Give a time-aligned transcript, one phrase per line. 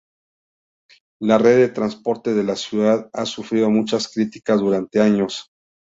[1.31, 5.51] La red de transportes de la ciudad ha sufrido muchas críticas durante años.